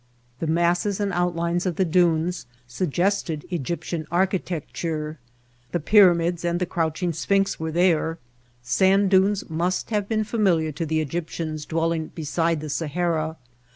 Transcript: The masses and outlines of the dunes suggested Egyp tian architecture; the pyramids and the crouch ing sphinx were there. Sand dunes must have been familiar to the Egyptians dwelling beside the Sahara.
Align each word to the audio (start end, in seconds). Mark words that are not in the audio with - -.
The 0.39 0.47
masses 0.47 0.99
and 0.99 1.13
outlines 1.13 1.67
of 1.67 1.75
the 1.75 1.85
dunes 1.85 2.47
suggested 2.65 3.45
Egyp 3.51 3.81
tian 3.81 4.07
architecture; 4.09 5.19
the 5.73 5.79
pyramids 5.79 6.43
and 6.43 6.59
the 6.59 6.65
crouch 6.65 7.03
ing 7.03 7.13
sphinx 7.13 7.59
were 7.59 7.71
there. 7.71 8.17
Sand 8.63 9.11
dunes 9.11 9.47
must 9.47 9.91
have 9.91 10.09
been 10.09 10.23
familiar 10.23 10.71
to 10.71 10.87
the 10.87 11.01
Egyptians 11.01 11.67
dwelling 11.67 12.07
beside 12.15 12.61
the 12.61 12.69
Sahara. 12.71 13.37